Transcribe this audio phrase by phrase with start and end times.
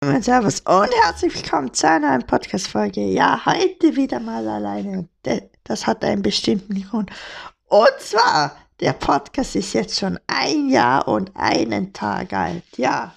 [0.00, 3.00] Servus und herzlich willkommen zu einer neuen Podcast-Folge.
[3.00, 5.08] Ja, heute wieder mal alleine.
[5.64, 7.10] Das hat einen bestimmten Grund.
[7.66, 12.62] Und zwar, der Podcast ist jetzt schon ein Jahr und einen Tag alt.
[12.76, 13.12] Ja,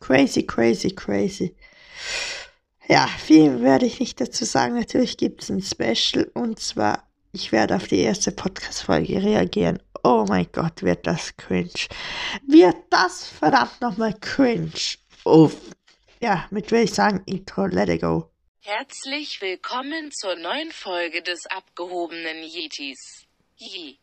[0.00, 1.54] crazy, crazy, crazy.
[2.88, 4.74] Ja, viel werde ich nicht dazu sagen.
[4.74, 9.80] Natürlich gibt es ein Special und zwar, ich werde auf die erste Podcast-Folge reagieren.
[10.02, 11.70] Oh mein Gott, wird das cringe.
[12.48, 14.72] Wird das verdammt nochmal cringe.
[15.24, 15.54] Uff.
[16.22, 18.30] Ja, mit will ich sagen, Intro, let it go.
[18.60, 23.24] Herzlich willkommen zur neuen Folge des abgehobenen Yetis.
[23.56, 23.96] Yee.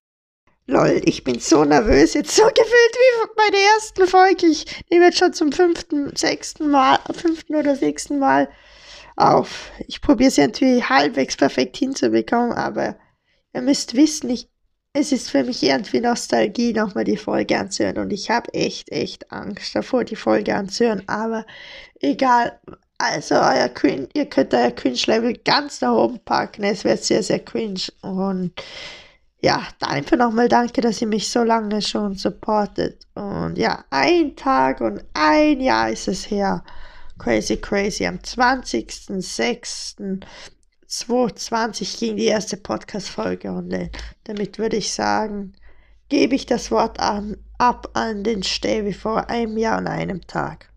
[0.65, 4.47] Lol, ich bin so nervös, jetzt so gefühlt wie bei der ersten Folge.
[4.47, 8.49] Ich nehme jetzt schon zum fünften, sechsten Mal, fünften oder sechsten Mal
[9.15, 9.69] auf.
[9.87, 12.97] Ich probiere es irgendwie halbwegs perfekt hinzubekommen, aber
[13.53, 14.49] ihr müsst wissen, ich,
[14.93, 17.99] es ist für mich irgendwie Nostalgie, nochmal die Folge anzuhören.
[17.99, 21.03] Und ich habe echt, echt Angst davor, die Folge anzuhören.
[21.07, 21.45] Aber
[21.99, 22.59] egal,
[22.97, 26.63] also euer cringe, ihr könnt euer Cringe-Level ganz nach oben packen.
[26.63, 27.81] Es wird sehr, sehr cringe.
[28.01, 28.53] Und
[29.39, 33.05] ja, einfach nochmal danke, dass ihr mich so lange schon supportet.
[33.13, 36.63] Und ja, ein Tag und ein Jahr ist es her.
[37.19, 38.05] Crazy, crazy.
[38.05, 40.21] Am 20.06.
[40.87, 43.91] 2020 ging die erste Podcast-Folge online.
[44.23, 45.53] Damit würde ich sagen,
[46.07, 50.69] gebe ich das Wort an, ab an den Stäbe vor einem Jahr und einem Tag.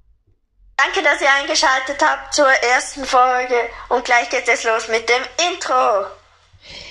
[0.76, 3.54] Danke, dass ihr eingeschaltet habt zur ersten Folge
[3.90, 6.06] und gleich geht es los mit dem Intro.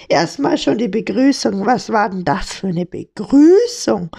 [0.07, 1.65] Erstmal schon die Begrüßung.
[1.65, 4.09] Was war denn das für eine Begrüßung?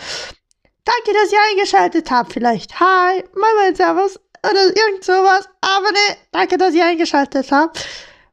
[0.84, 2.32] Danke, dass ihr eingeschaltet habt.
[2.32, 5.48] Vielleicht Hi, Mama, Servus oder irgend sowas.
[5.60, 7.86] Aber ne, danke, dass ihr eingeschaltet habt.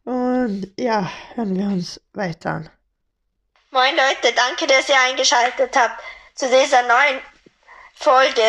[0.07, 2.69] Und ja, hören wir uns weiter an.
[3.71, 6.01] Moin Leute, danke, dass ihr eingeschaltet habt
[6.33, 7.19] zu dieser neuen
[7.93, 8.41] Folge.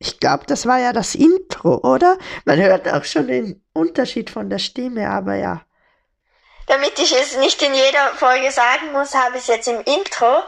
[0.00, 2.18] Ich glaube, das war ja das Intro, oder?
[2.44, 5.62] Man hört auch schon den Unterschied von der Stimme, aber ja.
[6.66, 10.42] Damit ich es nicht in jeder Folge sagen muss, habe ich es jetzt im Intro.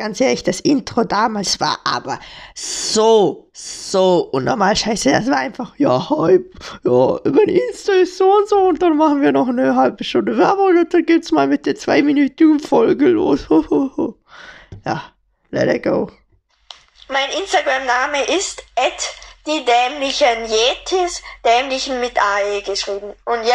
[0.00, 2.18] Ganz ehrlich, das Intro damals war aber
[2.54, 5.10] so, so unnormal scheiße.
[5.10, 9.20] Das war einfach, ja, halb, ja, mein Insta ist so und so und dann machen
[9.20, 13.46] wir noch eine halbe Stunde Werbung und dann geht's mal mit der zweiminütigen Folge los.
[14.86, 15.02] ja,
[15.50, 16.10] let it go.
[17.10, 18.62] Mein Instagram-Name ist
[19.46, 23.12] die dämlichen Yetis, dämlichen mit AE geschrieben.
[23.26, 23.54] Und ja.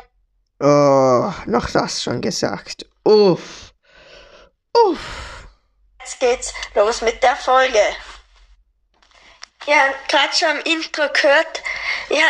[0.60, 2.86] Oh, noch das schon gesagt.
[3.04, 3.74] Uff.
[4.76, 5.35] Uff.
[6.06, 7.80] Jetzt geht's los mit der Folge.
[9.66, 11.64] Ja, gerade schon am Intro gehört.
[12.10, 12.30] Ja.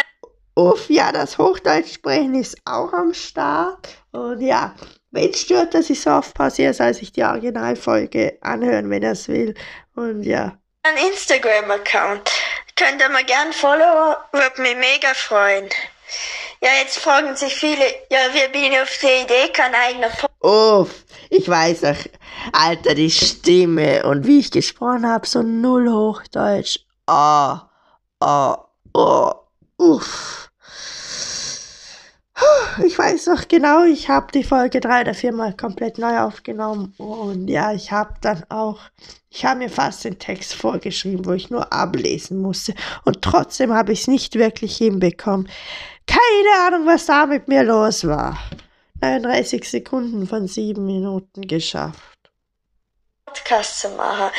[0.55, 3.89] Uff, ja, das Hochdeutsch-Sprechen ist auch am Start.
[4.13, 4.73] Und ja,
[5.11, 9.11] wenn es stört, dass ich so oft pausiere, soll sich die Originalfolge anhören, wenn er
[9.11, 9.53] es will.
[9.93, 10.57] Und ja.
[10.83, 12.31] Ein Instagram-Account.
[12.77, 15.67] Könnt ihr mal gern followen, würde mich mega freuen.
[16.61, 20.31] Ja, jetzt fragen sich viele, ja, wie bin ich auf die Idee, kein eigener Podcast.
[20.39, 22.05] Uff, ich weiß auch,
[22.53, 26.79] Alter, die Stimme und wie ich gesprochen habe, so null Hochdeutsch.
[27.07, 27.69] Ah,
[28.19, 28.57] ah,
[28.93, 29.31] oh,
[29.77, 30.49] uff.
[32.83, 37.47] Ich weiß noch genau, ich habe die Folge drei oder viermal komplett neu aufgenommen und
[37.47, 38.81] ja, ich habe dann auch,
[39.29, 42.73] ich habe mir fast den Text vorgeschrieben, wo ich nur ablesen musste
[43.05, 45.47] und trotzdem habe ich es nicht wirklich hinbekommen.
[46.05, 48.37] Keine Ahnung, was da mit mir los war.
[49.01, 52.15] 39 Sekunden von sieben Minuten geschafft.
[53.25, 54.31] Podcast zu machen.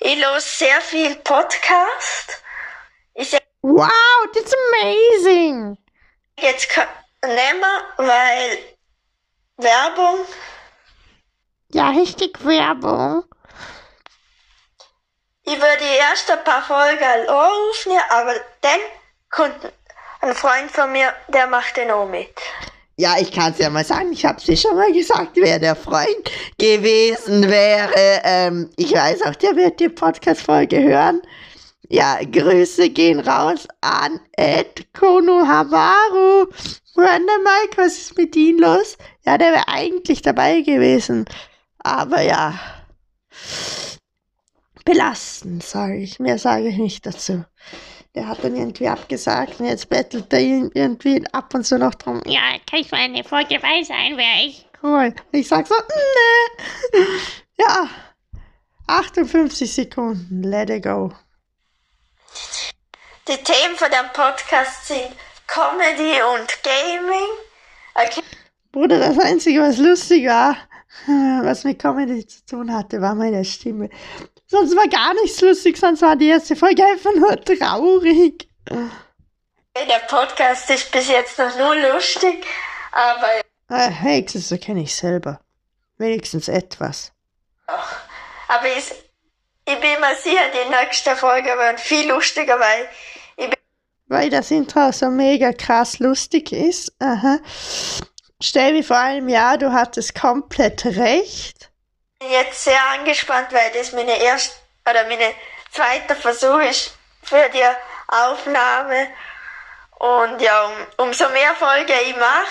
[0.00, 2.42] Ich los sehr viel Podcast.
[3.14, 3.90] Ich wow,
[4.32, 5.76] that's amazing.
[6.40, 6.68] Jetzt
[7.22, 8.58] nehmen, weil
[9.58, 10.24] Werbung.
[11.72, 13.24] Ja, richtig Werbung.
[15.42, 18.80] Ich würde die ersten paar Folgen aufnehmen, aber dann
[19.30, 19.72] kommt
[20.20, 22.34] ein Freund von mir, der macht den auch mit.
[23.00, 25.60] Ja, ich kann es ja mal sagen, ich habe es dir schon mal gesagt, wer
[25.60, 28.20] der Freund gewesen wäre.
[28.24, 31.22] Ähm, ich weiß auch, der wird die Podcast-Folge hören.
[31.88, 36.48] Ja, Grüße gehen raus an Ed Konohamaru.
[36.96, 38.98] Random Mike, was ist mit ihm los?
[39.24, 41.24] Ja, der wäre eigentlich dabei gewesen.
[41.78, 42.58] Aber ja,
[44.84, 46.18] belastend, sage ich.
[46.18, 47.44] Mehr sage ich nicht dazu
[48.18, 52.20] der hat dann irgendwie abgesagt und jetzt bettelt er irgendwie ab und zu noch drum.
[52.26, 55.14] Ja, kann ich mal eine Folge dabei sein, wäre ich cool.
[55.14, 55.74] Und ich sag so,
[56.92, 57.04] nee.
[57.60, 57.88] Ja,
[58.88, 61.12] 58 Sekunden, let it go.
[63.28, 65.10] Die Themen von dem Podcast sind
[65.46, 67.28] Comedy und Gaming.
[67.94, 68.22] Okay.
[68.72, 70.56] Bruder, das Einzige, was lustig war,
[71.44, 73.90] was mit Comedy zu tun hatte, war meine Stimme.
[74.50, 78.48] Sonst war gar nichts lustig, sonst war die erste Folge einfach nur traurig.
[78.70, 82.44] Der Podcast ist bis jetzt noch nur lustig,
[82.92, 83.28] aber
[83.68, 85.40] Ah, wenigstens erkenne ich selber.
[85.98, 87.12] Wenigstens etwas.
[87.66, 88.90] Aber ich,
[89.66, 92.88] ich bin mir sicher, die nächste Folge wird viel lustiger, weil
[94.06, 96.94] Weil das Intro so mega krass lustig ist.
[96.98, 97.38] Aha.
[98.42, 101.70] Stell mir vor einem Jahr, du hattest komplett recht.
[102.20, 104.56] Ich bin jetzt sehr angespannt, weil das meine erste
[104.88, 105.32] oder meine
[105.70, 107.62] zweite Versuch ist für die
[108.08, 109.08] Aufnahme.
[109.98, 112.46] Und ja, um, umso mehr Folge ich mache,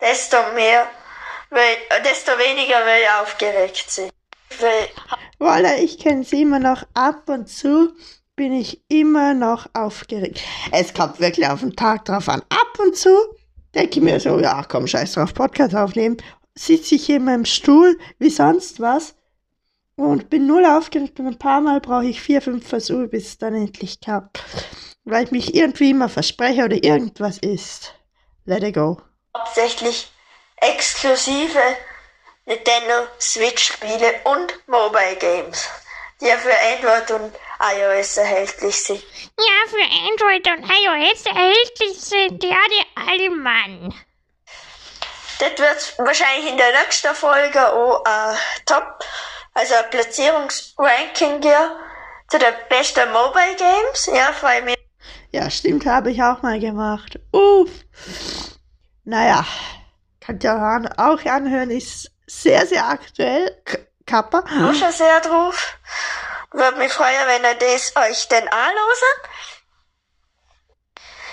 [0.00, 0.86] desto mehr,
[1.50, 1.60] will,
[2.04, 4.10] desto weniger will ich aufgeregt sein.
[5.38, 7.94] Voilà, ich kenne sie immer noch ab und zu
[8.34, 10.40] bin ich immer noch aufgeregt.
[10.72, 12.42] Es kommt wirklich auf den Tag drauf an.
[12.48, 13.14] Ab und zu
[13.74, 16.16] denke ich mir so, ja komm, scheiß drauf, Podcast aufnehmen.
[16.58, 19.14] Sitze ich in meinem Stuhl wie sonst was
[19.96, 23.38] und bin null aufgeregt und ein paar Mal brauche ich vier, fünf Versuche, bis es
[23.38, 24.42] dann endlich klappt.
[25.04, 27.94] Weil ich mich irgendwie immer verspreche oder irgendwas ist.
[28.44, 29.00] Let it go.
[29.36, 30.10] hauptsächlich
[30.56, 31.60] exklusive
[32.46, 35.68] Nintendo Switch Spiele und Mobile Games,
[36.20, 39.02] die ja für Android und iOS erhältlich sind.
[39.38, 43.94] Ja, für Android und iOS erhältlich sind ja die Allmann.
[45.38, 48.34] Das wird wahrscheinlich in der nächsten Folge auch äh,
[48.64, 49.04] Top,
[49.54, 51.70] also ein Platzierungsranking geben
[52.28, 54.06] zu den besten Mobile Games.
[54.12, 54.76] Ja, freue mich.
[55.32, 57.18] Ja, stimmt, habe ich auch mal gemacht.
[57.32, 57.68] Uff.
[59.04, 59.44] Naja,
[60.24, 63.60] könnt ihr an- auch anhören, ist sehr, sehr aktuell.
[63.64, 64.38] K Kappa.
[64.38, 65.76] auch schon sehr drauf.
[66.52, 69.14] Würde mich freuen, wenn ihr das euch denn anlosen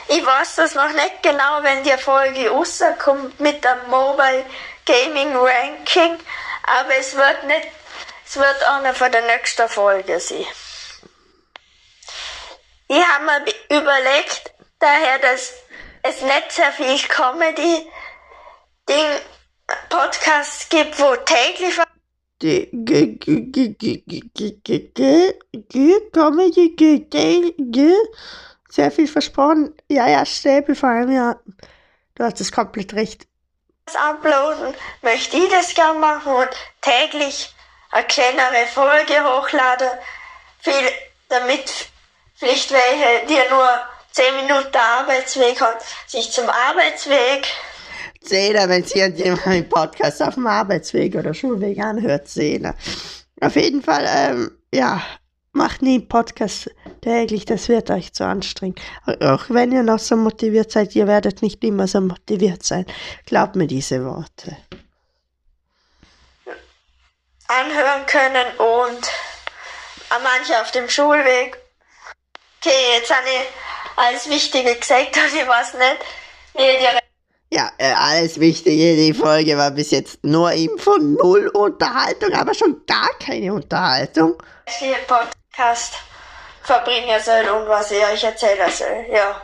[0.08, 4.46] ich weiß das noch nicht genau, wenn die Folge rauskommt mit dem Mobile
[4.86, 6.18] Gaming Ranking,
[6.64, 7.68] aber es wird nicht,
[8.26, 10.46] es wird einer von der nächsten Folge sein.
[12.88, 13.46] Ich habe mir
[13.78, 15.54] überlegt, daher, dass
[16.04, 17.90] es nicht sehr viel Comedy
[18.88, 19.08] Ding
[19.90, 21.80] Podcasts gibt, wo täglich
[26.12, 26.76] Comedy
[28.74, 29.76] sehr viel versprochen.
[29.88, 31.40] Ja, ja, Stäbe vor allem, ja.
[32.16, 33.28] Du hast es komplett recht.
[33.86, 34.74] das uploaden,
[35.04, 36.50] möchte ich das gern machen und
[36.82, 37.54] täglich
[37.92, 39.90] eine kleinere Folge hochladen,
[40.58, 40.74] viel,
[41.30, 41.90] damit
[42.34, 43.70] vielleicht welche, die nur
[44.12, 45.78] 10 Minuten Arbeitsweg haben,
[46.08, 47.46] sich zum Arbeitsweg
[48.22, 52.74] Zehner, wenn sie irgendjemand einen Podcast auf dem Arbeitsweg oder Schulweg anhört, Zehner.
[53.40, 55.00] Auf jeden Fall, ähm, ja,
[55.52, 56.72] macht nie einen Podcast
[57.04, 58.80] täglich, das wird euch zu anstrengend.
[59.22, 62.86] Auch wenn ihr noch so motiviert seid, ihr werdet nicht immer so motiviert sein.
[63.26, 64.58] Glaubt mir diese Worte.
[67.48, 69.12] anhören können und
[70.10, 71.58] an manche auf dem Schulweg.
[72.60, 76.00] Okay, jetzt habe ich alles Wichtige gesagt und ich weiß nicht,
[76.56, 82.34] wie die Ja, äh, alles Wichtige, die Folge war bis jetzt nur Info, null Unterhaltung,
[82.34, 84.42] aber schon gar keine Unterhaltung.
[85.08, 85.96] Podcast
[86.64, 89.06] verbringen soll und was ich euch erzählen soll.
[89.12, 89.42] Ja.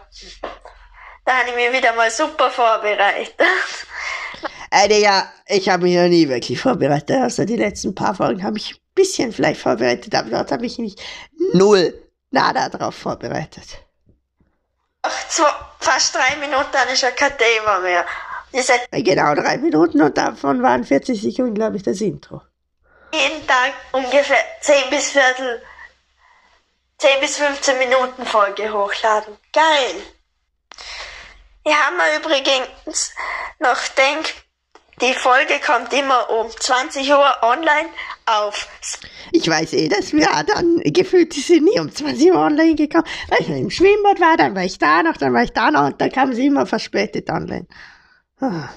[1.26, 3.36] Da habe ich mich wieder mal super vorbereitet.
[4.72, 7.18] Äh, ja, ich habe mich noch nie wirklich vorbereitet.
[7.20, 10.78] Also die letzten paar Folgen habe ich ein bisschen vielleicht vorbereitet, aber dort habe ich
[10.78, 10.96] mich
[11.54, 11.92] null,
[12.30, 13.66] nada drauf vorbereitet.
[15.04, 15.50] Nach zwei,
[15.80, 18.06] fast drei Minuten habe ich schon kein Thema mehr.
[18.92, 22.42] Äh, Genau drei Minuten und davon waren 40 Sekunden, glaube ich, das Intro.
[23.12, 25.64] jeden Tag ungefähr 10 bis Viertel,
[27.00, 29.38] 10 bis 15 Minuten Folge hochladen.
[29.54, 29.96] Geil.
[31.64, 33.14] Ich habe mir übrigens
[33.60, 34.34] noch denkt,
[35.02, 37.90] die Folge kommt immer um 20 Uhr online
[38.26, 38.68] auf
[39.32, 43.42] Ich weiß eh, dass wir dann gefühlt sind nie um 20 Uhr online gekommen, weil
[43.42, 46.02] ich im Schwimmbad war, dann war ich da noch, dann war ich da noch und
[46.02, 47.68] dann kamen sie immer verspätet online.
[48.42, 48.70] Ah,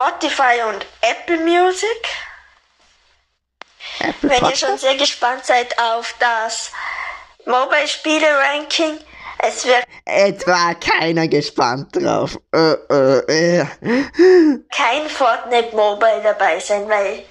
[0.00, 2.08] Spotify und Apple Music.
[3.98, 6.70] Apple Wenn ihr schon sehr gespannt seid auf das
[7.46, 8.98] Mobile-Spiele-Ranking,
[9.38, 12.38] es wird Etwa keiner gespannt drauf.
[12.52, 13.66] Äh, äh, äh.
[14.74, 17.24] kein Fortnite Mobile dabei sein, weil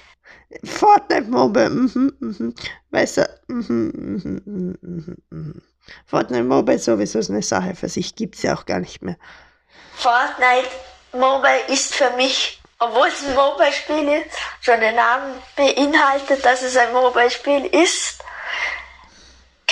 [0.64, 2.54] Fortnite Mobile, mhm, mhm.
[2.90, 5.62] Weißt du, mhm, mhm, mhm, mhm, mhm.
[6.06, 9.16] Fortnite Mobile sowieso ist eine Sache für sich, gibt's ja auch gar nicht mehr.
[9.96, 10.70] Fortnite
[11.12, 16.76] Mobile ist für mich, obwohl es ein Mobile-Spiel ist, schon den Namen beinhaltet, dass es
[16.76, 18.18] ein Mobile-Spiel ist.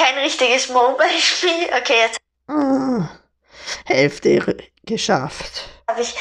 [0.03, 1.69] Kein richtiges Mobile-Spiel.
[1.79, 2.19] Okay, jetzt
[2.49, 3.09] Ah,
[3.87, 5.69] Hälfte geschafft.
[5.89, 6.15] habe ich,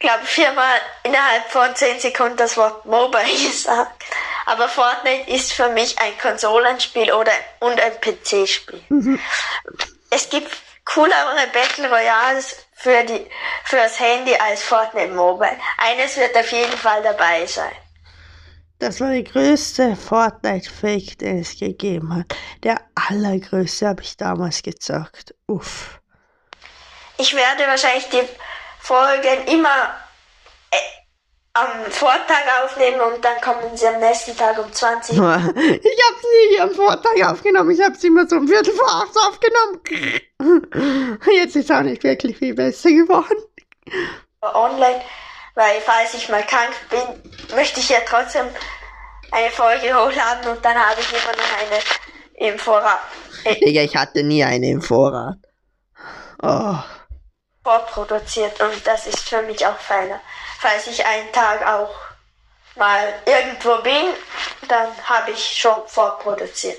[0.00, 4.04] glaube viermal innerhalb von 10 Sekunden das Wort Mobile gesagt.
[4.46, 9.18] Aber Fortnite ist für mich ein Konsolenspiel oder und ein PC-Spiel.
[10.10, 10.50] Es gibt
[10.86, 13.26] coolere Battle Royales für die,
[13.64, 15.58] fürs Handy als Fortnite Mobile.
[15.78, 17.72] Eines wird auf jeden Fall dabei sein.
[18.84, 22.26] Das war die größte Fortnite-Fake, den es gegeben hat.
[22.64, 25.34] Der allergrößte habe ich damals gezockt.
[25.46, 26.00] Uff.
[27.16, 28.28] Ich werde wahrscheinlich die
[28.80, 29.94] Folgen immer
[30.70, 30.76] äh,
[31.54, 35.34] am Vortag aufnehmen und dann kommen sie am nächsten Tag um 20 Uhr.
[35.56, 37.70] Ich habe sie nie am Vortag aufgenommen.
[37.70, 39.80] Ich habe sie immer so um Viertel vor acht aufgenommen.
[41.32, 43.44] Jetzt ist auch nicht wirklich viel besser geworden.
[44.42, 45.00] online,
[45.54, 48.46] weil falls ich mal krank bin, möchte ich ja trotzdem
[49.34, 53.00] eine Folge hochladen und dann habe ich immer noch eine im Vorrat
[53.44, 55.38] äh, Digga, ich hatte nie eine im Vorrat.
[56.42, 56.76] Oh.
[57.62, 60.20] vorproduziert und das ist für mich auch feiner.
[60.58, 61.94] Falls ich einen Tag auch
[62.76, 64.12] mal irgendwo bin,
[64.68, 66.78] dann habe ich schon vorproduziert.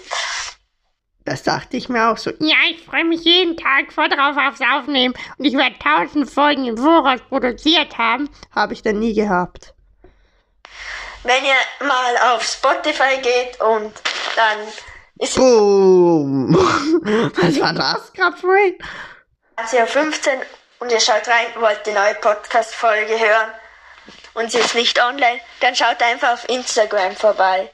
[1.23, 2.29] Das dachte ich mir auch so.
[2.39, 6.65] Ja, ich freue mich jeden Tag voll drauf aufs Aufnehmen und ich werde tausend Folgen
[6.65, 8.29] im Voraus produziert haben.
[8.51, 9.73] Habe ich dann nie gehabt.
[11.25, 13.91] Wenn ihr mal auf Spotify geht und
[14.35, 14.59] dann
[15.17, 16.53] ist Boom.
[17.35, 18.77] Was war das gerade vorhin?
[19.57, 20.39] es ja 15
[20.79, 23.49] und ihr schaut rein, wollt die neue Podcast-Folge hören
[24.35, 27.71] und sie ist nicht online, dann schaut einfach auf Instagram vorbei.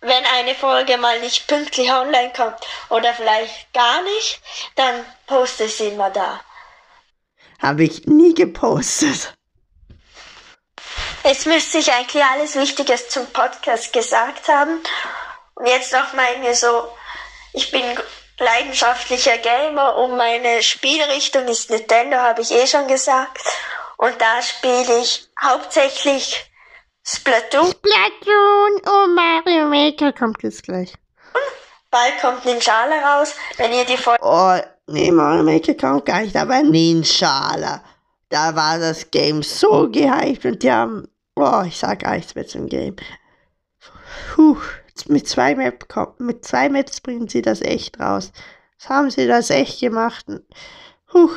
[0.00, 2.60] Wenn eine Folge mal nicht pünktlich online kommt
[2.90, 4.40] oder vielleicht gar nicht,
[4.76, 6.40] dann poste ich sie immer da.
[7.60, 9.34] Habe ich nie gepostet.
[11.24, 14.80] Jetzt müsste ich eigentlich alles Wichtiges zum Podcast gesagt haben.
[15.54, 16.88] Und jetzt noch mal mir so,
[17.54, 17.82] ich bin
[18.38, 23.40] leidenschaftlicher Gamer und meine Spielrichtung ist Nintendo, habe ich eh schon gesagt.
[23.96, 26.50] Und da spiele ich hauptsächlich
[27.06, 27.68] Splatoon.
[27.68, 30.12] Splatoon, oh Mario Maker.
[30.12, 30.92] Kommt jetzt gleich.
[31.90, 33.34] Bald kommt Ninjala raus.
[33.56, 37.82] Wenn ihr die Folge Oh, nee, Mario Maker kommt gar nicht, aber Ninjala.
[38.28, 42.46] Da war das Game so gehypt und die haben, oh, ich sag gar nichts mehr
[42.46, 42.96] zum Game.
[44.34, 44.58] Puh,
[45.06, 45.86] mit zwei, Map,
[46.18, 48.32] mit zwei Maps bringen sie das echt raus.
[48.78, 50.26] Das haben sie das echt gemacht.
[51.06, 51.30] Puh,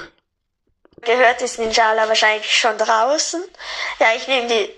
[1.02, 3.44] gehört, ist Ninjala wahrscheinlich schon draußen.
[4.00, 4.70] Ja, ich nehme die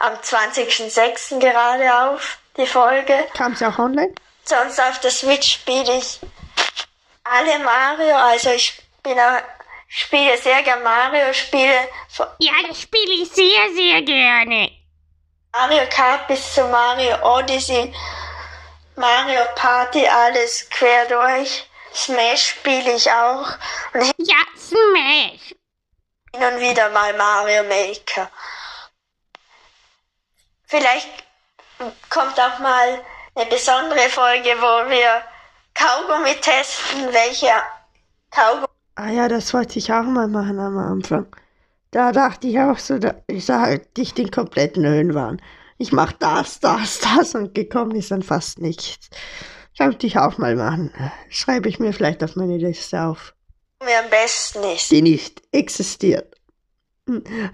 [0.00, 1.38] am 20.06.
[1.38, 3.26] gerade auf, die Folge.
[3.34, 4.14] kam sie auch online?
[4.44, 6.20] Sonst auf der Switch spiele ich
[7.24, 9.42] alle Mario, also ich bin auch,
[9.88, 14.70] spiele sehr gern Mario, spiele von Ja, das spiele ich sehr, sehr gerne.
[15.52, 17.94] Mario Kart bis zu Mario Odyssey,
[18.96, 21.68] Mario Party, alles quer durch.
[21.94, 23.46] Smash spiele ich auch
[23.94, 25.54] und Ja, Smash.
[26.34, 28.30] hin und wieder mal Mario Maker.
[30.66, 31.08] Vielleicht
[32.10, 33.02] kommt auch mal
[33.34, 35.22] eine besondere Folge, wo wir
[35.74, 37.62] Kaugummi testen, welcher
[38.30, 38.66] Kaugummi
[38.96, 41.26] Ah ja, das wollte ich auch mal machen am Anfang.
[41.90, 45.40] Da dachte ich auch so, da, ich sah halt nicht den kompletten Höhenwahn.
[45.78, 49.08] Ich mach das, das, das und gekommen ist dann fast nichts.
[49.76, 50.92] Sollte ich auch mal machen.
[51.28, 53.34] Schreibe ich mir vielleicht auf meine Liste auf.
[53.80, 54.90] am besten ist.
[54.90, 56.34] Die nicht existiert.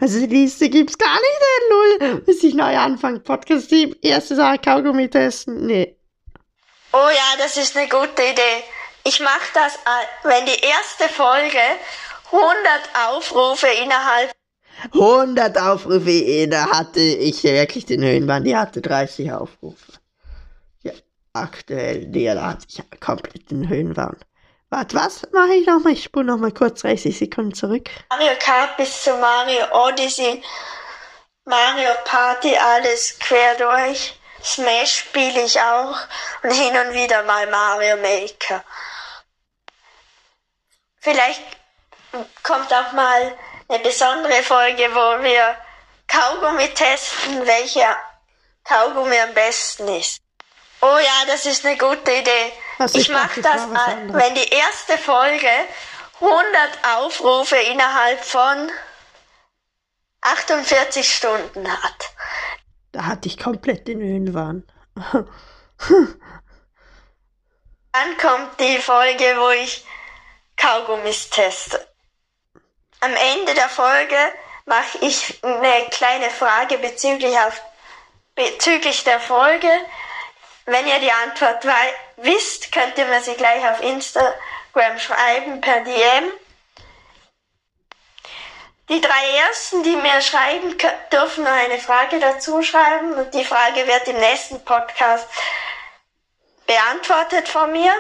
[0.01, 2.23] Also die Liste gibt's gar nicht, Null.
[2.25, 3.21] Bis ich neu anfange.
[3.21, 5.67] Podcast die erste Sache Kaugummi testen.
[5.67, 5.97] Nee.
[6.93, 8.63] Oh ja, das ist eine gute Idee.
[9.05, 11.59] Ich mache das, äh, wenn die erste Folge
[12.31, 12.55] 100
[13.09, 14.33] Aufrufe innerhalb
[14.95, 19.93] 100 Aufrufe, da hatte ich wirklich den Höhenbahn, die hatte 30 Aufrufe.
[20.83, 20.93] Ja,
[21.33, 24.17] aktuell, der da hatte ich komplett den Höhenbahn.
[24.71, 25.93] Warte, was mache ich nochmal?
[25.93, 27.91] Ich spule nochmal kurz 30 Sekunden zurück.
[28.11, 30.43] Mario Kart bis zu Mario Odyssey,
[31.45, 34.19] Mario Party, alles quer durch.
[34.43, 35.97] Smash spiele ich auch
[36.43, 38.65] und hin und wieder mal Mario Maker.
[41.03, 41.43] Vielleicht
[42.45, 43.37] kommt auch mal
[43.69, 45.57] eine besondere Folge, wo wir
[46.07, 47.97] Kaugummi testen, welcher
[48.63, 50.21] Kaugummi am besten ist.
[50.81, 52.53] Oh ja, das ist eine gute Idee.
[52.79, 55.51] Was, ich ich mache das, wenn die erste Folge
[56.21, 56.45] 100
[56.97, 58.71] Aufrufe innerhalb von
[60.21, 62.15] 48 Stunden hat.
[62.93, 64.65] Da hatte ich komplett den Höhenwahn.
[67.93, 69.85] Dann kommt die Folge, wo ich
[70.63, 71.85] Kaugummis teste.
[73.01, 74.17] Am Ende der Folge
[74.65, 77.61] mache ich eine kleine Frage bezüglich, auf,
[78.37, 79.69] bezüglich der Folge.
[80.67, 81.67] Wenn ihr die Antwort
[82.19, 86.31] wisst, könnt ihr mir sie gleich auf Instagram schreiben per DM.
[88.89, 90.79] Die drei ersten, die mir schreiben,
[91.13, 95.27] dürfen noch eine Frage dazu schreiben und die Frage wird im nächsten Podcast
[96.67, 97.93] beantwortet von mir.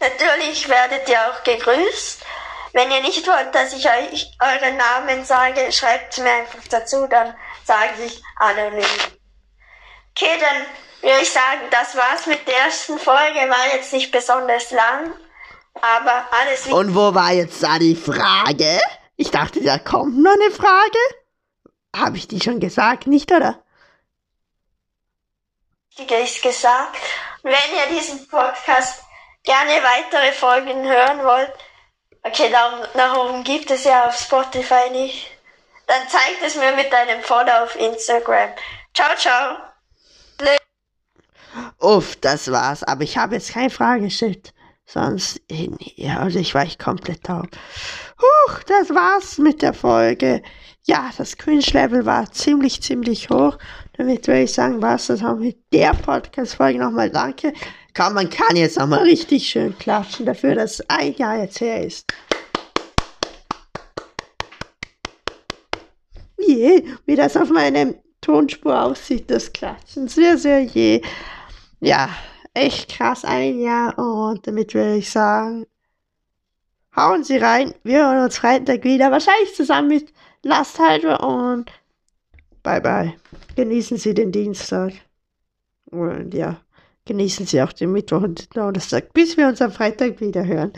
[0.00, 2.24] Natürlich werdet ihr auch gegrüßt.
[2.72, 7.34] Wenn ihr nicht wollt, dass ich euch euren Namen sage, schreibt mir einfach dazu, dann
[7.64, 8.84] sage ich anonym.
[10.10, 10.66] Okay, dann
[11.00, 13.38] würde ich sagen, das war's mit der ersten Folge.
[13.48, 15.14] War jetzt nicht besonders lang,
[15.74, 18.78] aber alles Und wo war jetzt da die Frage?
[19.16, 20.98] Ich dachte, da kommt noch eine Frage.
[21.96, 23.62] Habe ich die schon gesagt, nicht, oder?
[25.88, 26.98] Wichtige ist gesagt.
[27.42, 29.05] Wenn ihr diesen Podcast
[29.46, 31.52] gerne weitere Folgen hören wollt,
[32.22, 35.30] okay, Daumen nach oben gibt es ja auf Spotify nicht,
[35.86, 38.50] dann zeigt es mir mit einem Follow auf Instagram.
[38.92, 39.56] Ciao, ciao.
[41.78, 42.82] Uff, das war's.
[42.82, 44.52] Aber ich habe jetzt keine Frage gestellt.
[44.84, 47.48] Sonst, ja, also ich war ich komplett taub.
[48.20, 50.42] Huch, das war's mit der Folge.
[50.84, 53.58] Ja, das Cringe-Level war ziemlich, ziemlich hoch.
[53.96, 57.52] Damit würde ich sagen, was das auch mit der Podcast-Folge nochmal danke.
[57.96, 62.04] Kann, man kann jetzt nochmal richtig schön klatschen dafür, dass ein Jahr jetzt her ist.
[66.36, 70.08] Je, wie das auf meinem Tonspur aussieht, das Klatschen.
[70.08, 71.00] Sehr, sehr je.
[71.80, 72.10] Ja,
[72.52, 73.98] echt krass ein Jahr.
[73.98, 75.64] Und damit würde ich sagen,
[76.94, 77.74] hauen Sie rein.
[77.82, 79.10] Wir hören uns Freitag wieder.
[79.10, 80.12] Wahrscheinlich zusammen mit
[80.42, 81.72] Lasthalter und
[82.62, 83.14] bye bye.
[83.56, 84.92] Genießen Sie den Dienstag.
[85.86, 86.60] Und ja,
[87.06, 90.72] genießen Sie auch den Mittwoch und Donnerstag, bis wir uns am Freitag wieder hören.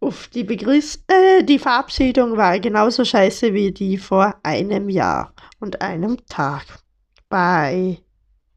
[0.00, 5.80] Uff, die Begrüß äh, die Verabschiedung war genauso scheiße wie die vor einem Jahr und
[5.80, 6.64] einem Tag.
[7.28, 7.98] Bye.